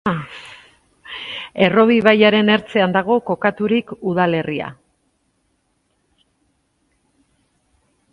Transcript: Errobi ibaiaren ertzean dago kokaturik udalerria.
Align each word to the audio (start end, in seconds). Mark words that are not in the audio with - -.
Errobi 1.65 1.97
ibaiaren 2.03 2.49
ertzean 2.53 2.95
dago 2.95 3.17
kokaturik 3.27 3.93
udalerria. 4.13 4.71